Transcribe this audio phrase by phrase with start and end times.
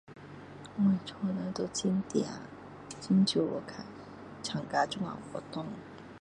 [0.77, 2.41] 我家里人都很懒
[3.07, 3.85] 很少去看
[4.41, 5.67] 参加这样活动